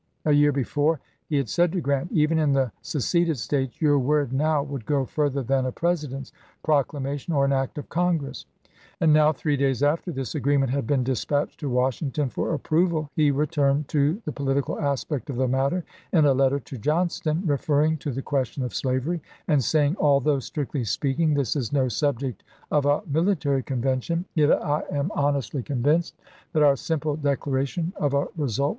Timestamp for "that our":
26.53-26.75